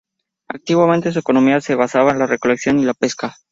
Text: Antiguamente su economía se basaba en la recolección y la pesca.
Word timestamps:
Antiguamente 0.47 1.11
su 1.11 1.19
economía 1.19 1.61
se 1.61 1.75
basaba 1.75 2.09
en 2.09 2.17
la 2.17 2.25
recolección 2.25 2.79
y 2.79 2.85
la 2.85 2.95
pesca. 2.95 3.35